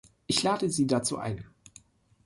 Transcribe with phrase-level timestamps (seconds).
[0.25, 1.45] Ich lade Sie dazu ein.